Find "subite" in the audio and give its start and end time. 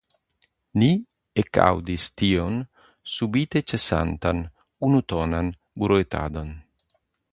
3.17-3.63